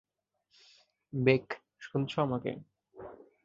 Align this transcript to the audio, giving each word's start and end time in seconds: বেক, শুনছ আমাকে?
বেক, 1.13 1.45
শুনছ 1.79 2.11
আমাকে? 2.19 2.51